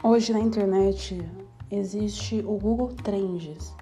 Hoje 0.00 0.32
na 0.32 0.38
internet 0.38 1.20
existe 1.68 2.38
o 2.46 2.56
Google 2.56 2.92
Trends. 3.02 3.74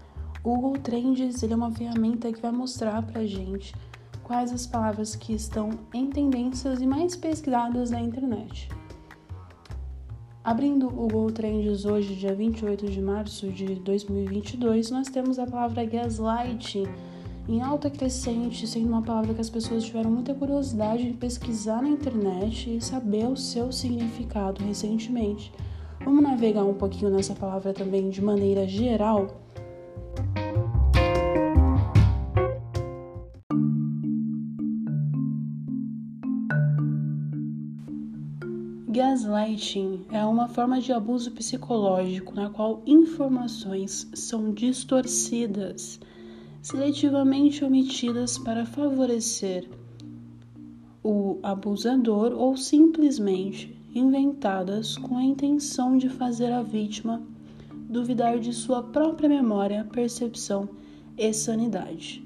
O 0.42 0.54
Google 0.54 0.79
Trends 0.79 1.42
ele 1.42 1.52
é 1.52 1.56
uma 1.56 1.70
ferramenta 1.70 2.32
que 2.32 2.41
vai 2.41 2.50
mostrar 2.50 3.02
pra 3.02 3.27
gente 3.27 3.74
quais 4.24 4.50
as 4.50 4.66
palavras 4.66 5.14
que 5.14 5.34
estão 5.34 5.68
em 5.92 6.09
tendências 6.09 6.80
e 6.80 6.87
mais 6.87 7.14
pesquisadas 7.14 7.91
na 7.91 8.00
internet. 8.00 8.70
Abrindo 10.42 10.87
o 10.87 10.91
Google 10.91 11.30
Trends 11.32 11.84
hoje, 11.84 12.14
dia 12.14 12.34
28 12.34 12.91
de 12.91 13.02
março 13.02 13.52
de 13.52 13.74
2022, 13.74 14.91
nós 14.91 15.09
temos 15.09 15.38
a 15.38 15.46
palavra 15.46 15.84
gaslighting 15.84 16.87
em 17.46 17.60
alta 17.60 17.91
crescente, 17.91 18.66
sendo 18.66 18.88
uma 18.88 19.02
palavra 19.02 19.34
que 19.34 19.41
as 19.42 19.51
pessoas 19.51 19.84
tiveram 19.84 20.10
muita 20.10 20.34
curiosidade 20.34 21.10
de 21.10 21.16
pesquisar 21.16 21.83
na 21.83 21.91
internet 21.91 22.74
e 22.74 22.80
saber 22.80 23.28
o 23.28 23.37
seu 23.37 23.70
significado 23.70 24.64
recentemente. 24.64 25.52
Vamos 26.06 26.23
navegar 26.23 26.62
um 26.65 26.73
pouquinho 26.73 27.10
nessa 27.10 27.34
palavra 27.34 27.73
também 27.73 28.10
de 28.10 28.23
maneira 28.23 28.65
geral? 28.65 29.27
Gaslighting 38.88 40.06
é 40.12 40.24
uma 40.24 40.46
forma 40.46 40.80
de 40.80 40.92
abuso 40.92 41.32
psicológico 41.32 42.37
na 42.37 42.51
qual 42.51 42.84
informações 42.87 44.09
são 44.15 44.54
distorcidas, 44.54 45.98
seletivamente 46.62 47.65
omitidas 47.65 48.38
para 48.38 48.65
favorecer 48.65 49.68
o 51.02 51.40
abusador 51.43 52.32
ou 52.32 52.57
simplesmente 52.57 53.76
inventadas 53.99 54.97
com 54.97 55.16
a 55.16 55.23
intenção 55.25 55.97
de 55.97 56.09
fazer 56.09 56.52
a 56.52 56.63
vítima 56.63 57.23
duvidar 57.89 58.39
de 58.39 58.52
sua 58.52 58.83
própria 58.83 59.29
memória, 59.29 59.85
percepção 59.93 60.69
e 61.16 61.33
sanidade. 61.33 62.24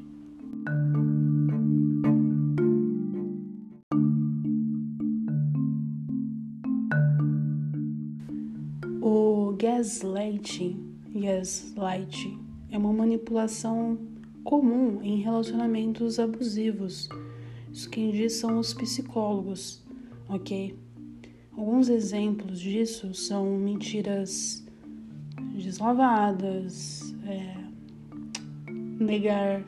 O 9.01 9.55
gaslighting, 9.59 10.77
gaslighting 11.15 12.39
é 12.71 12.79
uma 12.79 12.93
manipulação 12.93 13.99
comum 14.43 15.01
em 15.03 15.21
relacionamentos 15.21 16.19
abusivos. 16.19 17.09
Isso 17.73 17.89
quem 17.89 18.11
diz 18.11 18.35
são 18.35 18.59
os 18.59 18.75
psicólogos, 18.75 19.83
ok? 20.29 20.77
Alguns 21.61 21.91
exemplos 21.91 22.59
disso 22.59 23.13
são 23.13 23.45
mentiras 23.59 24.65
deslavadas, 25.53 27.15
é, 27.27 27.55
negar 28.99 29.63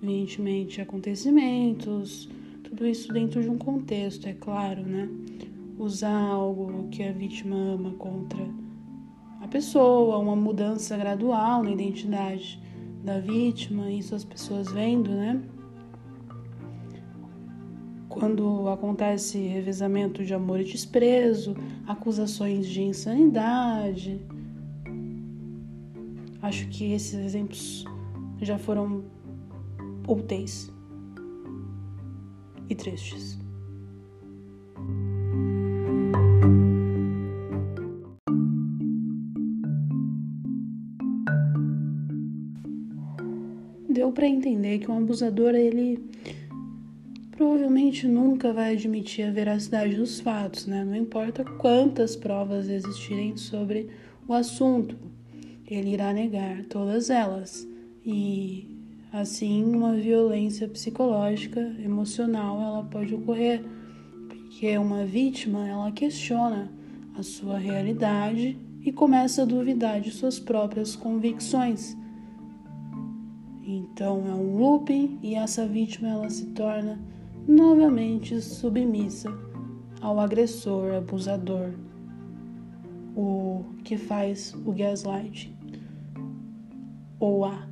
veementemente 0.00 0.80
acontecimentos, 0.80 2.26
tudo 2.64 2.86
isso 2.86 3.12
dentro 3.12 3.42
de 3.42 3.50
um 3.50 3.58
contexto, 3.58 4.26
é 4.26 4.32
claro, 4.32 4.80
né? 4.80 5.10
Usar 5.78 6.16
algo 6.16 6.88
que 6.88 7.02
a 7.02 7.12
vítima 7.12 7.54
ama 7.54 7.90
contra 7.98 8.48
a 9.42 9.46
pessoa, 9.46 10.16
uma 10.16 10.34
mudança 10.34 10.96
gradual 10.96 11.62
na 11.62 11.70
identidade 11.70 12.58
da 13.04 13.20
vítima, 13.20 13.90
isso 13.90 14.14
as 14.14 14.24
pessoas 14.24 14.72
vendo, 14.72 15.10
né? 15.10 15.38
Quando 18.18 18.68
acontece 18.68 19.38
revezamento 19.38 20.24
de 20.24 20.32
amor 20.32 20.60
e 20.60 20.64
desprezo, 20.64 21.54
acusações 21.86 22.66
de 22.66 22.82
insanidade. 22.82 24.20
Acho 26.40 26.66
que 26.68 26.92
esses 26.92 27.14
exemplos 27.14 27.84
já 28.40 28.58
foram 28.58 29.04
úteis 30.08 30.72
e 32.70 32.74
tristes. 32.74 33.38
Deu 43.88 44.10
para 44.12 44.26
entender 44.26 44.78
que 44.78 44.90
um 44.90 44.98
abusador 44.98 45.54
ele 45.54 45.98
provavelmente 47.36 48.08
nunca 48.08 48.52
vai 48.52 48.72
admitir 48.72 49.26
a 49.26 49.30
veracidade 49.30 49.94
dos 49.94 50.18
fatos, 50.20 50.66
né? 50.66 50.84
Não 50.84 50.96
importa 50.96 51.44
quantas 51.44 52.16
provas 52.16 52.68
existirem 52.68 53.36
sobre 53.36 53.88
o 54.26 54.32
assunto, 54.32 54.96
ele 55.68 55.90
irá 55.90 56.12
negar 56.12 56.64
todas 56.64 57.10
elas. 57.10 57.68
E 58.04 58.66
assim, 59.12 59.64
uma 59.64 59.94
violência 59.94 60.66
psicológica, 60.66 61.60
emocional, 61.84 62.60
ela 62.60 62.84
pode 62.84 63.14
ocorrer, 63.14 63.62
porque 64.28 64.76
uma 64.78 65.04
vítima, 65.04 65.68
ela 65.68 65.92
questiona 65.92 66.72
a 67.18 67.22
sua 67.22 67.58
realidade 67.58 68.58
e 68.82 68.90
começa 68.92 69.42
a 69.42 69.46
duvidar 69.46 70.00
de 70.00 70.10
suas 70.10 70.38
próprias 70.38 70.96
convicções. 70.96 71.96
Então 73.62 74.26
é 74.26 74.34
um 74.34 74.56
looping 74.56 75.18
e 75.22 75.34
essa 75.34 75.66
vítima 75.66 76.08
ela 76.08 76.30
se 76.30 76.46
torna 76.46 76.98
novamente 77.46 78.40
submissa 78.40 79.32
ao 80.00 80.18
agressor, 80.18 80.94
abusador, 80.94 81.72
o 83.14 83.64
que 83.84 83.96
faz 83.96 84.54
o 84.64 84.72
gaslight 84.72 85.56
ou 87.20 87.44
a. 87.44 87.66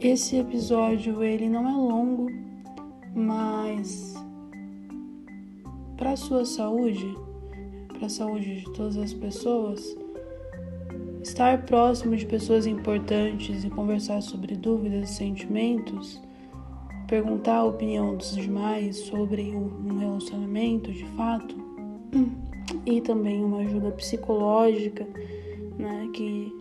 Esse 0.00 0.36
episódio 0.36 1.22
ele 1.22 1.48
não 1.48 1.68
é 1.68 1.72
longo, 1.72 2.30
mas 3.14 4.14
para 5.96 6.14
sua 6.14 6.44
saúde 6.44 7.16
para 8.04 8.06
a 8.06 8.10
saúde 8.10 8.60
de 8.60 8.70
todas 8.70 8.98
as 8.98 9.14
pessoas, 9.14 9.96
estar 11.22 11.64
próximo 11.64 12.14
de 12.14 12.26
pessoas 12.26 12.66
importantes 12.66 13.64
e 13.64 13.70
conversar 13.70 14.20
sobre 14.20 14.54
dúvidas 14.56 15.08
e 15.08 15.14
sentimentos, 15.14 16.20
perguntar 17.08 17.56
a 17.56 17.64
opinião 17.64 18.14
dos 18.14 18.36
demais 18.36 18.98
sobre 18.98 19.56
um 19.56 19.96
relacionamento 19.96 20.92
de 20.92 21.06
fato 21.16 21.56
e 22.84 23.00
também 23.00 23.42
uma 23.42 23.60
ajuda 23.60 23.90
psicológica, 23.92 25.06
né, 25.78 26.10
que 26.12 26.52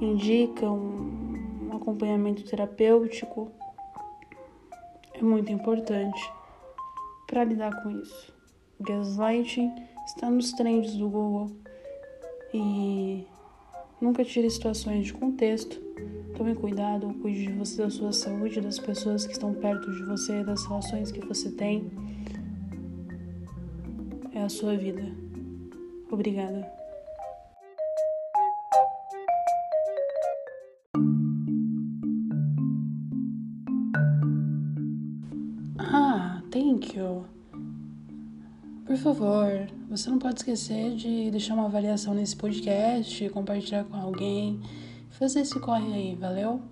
indica 0.00 0.70
um, 0.70 1.70
acompanhamento 1.74 2.44
terapêutico 2.44 3.50
é 5.14 5.20
muito 5.20 5.50
importante 5.50 6.32
para 7.26 7.42
lidar 7.42 7.82
com 7.82 7.90
isso. 7.90 8.32
Gaslighting 8.80 9.95
está 10.06 10.30
nos 10.30 10.52
trends 10.52 10.94
do 10.94 11.08
Google 11.08 11.50
e 12.54 13.26
nunca 14.00 14.24
tire 14.24 14.48
situações 14.48 15.06
de 15.06 15.12
contexto. 15.12 15.84
Tome 16.36 16.54
cuidado, 16.54 17.12
cuide 17.20 17.46
de 17.46 17.52
você, 17.52 17.82
da 17.82 17.90
sua 17.90 18.12
saúde, 18.12 18.60
das 18.60 18.78
pessoas 18.78 19.26
que 19.26 19.32
estão 19.32 19.52
perto 19.52 19.90
de 19.90 20.04
você, 20.04 20.44
das 20.44 20.64
relações 20.64 21.10
que 21.10 21.20
você 21.26 21.50
tem. 21.50 21.90
É 24.32 24.42
a 24.42 24.48
sua 24.48 24.76
vida. 24.76 25.02
Obrigada. 26.10 26.70
Ah, 35.78 36.42
thank 36.50 36.96
you. 36.96 37.35
Por 38.86 38.96
favor, 38.96 39.68
você 39.88 40.08
não 40.08 40.18
pode 40.18 40.38
esquecer 40.38 40.94
de 40.94 41.30
deixar 41.30 41.54
uma 41.54 41.66
avaliação 41.66 42.14
nesse 42.14 42.36
podcast, 42.36 43.28
compartilhar 43.30 43.84
com 43.84 43.96
alguém, 43.96 44.60
fazer 45.10 45.40
esse 45.40 45.58
corre 45.58 45.92
aí, 45.92 46.14
valeu? 46.14 46.62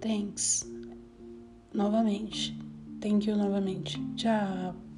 Thanks. 0.00 0.66
Novamente. 1.74 2.58
Thank 3.00 3.28
you 3.28 3.36
novamente. 3.36 4.00
Tchau. 4.16 4.89